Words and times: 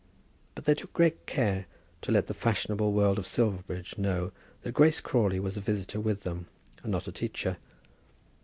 But 0.55 0.65
they 0.65 0.73
took 0.73 0.93
great 0.93 1.27
care 1.27 1.67
to 2.01 2.11
let 2.11 2.25
the 2.25 2.33
fashionable 2.33 2.91
world 2.91 3.19
of 3.19 3.27
Silverbridge 3.27 3.99
know 3.99 4.31
that 4.63 4.71
Grace 4.73 4.99
Crawley 4.99 5.39
was 5.39 5.57
a 5.57 5.61
visitor 5.61 5.99
with 5.99 6.23
them, 6.23 6.47
and 6.81 6.91
not 6.91 7.07
a 7.07 7.11
teacher. 7.11 7.57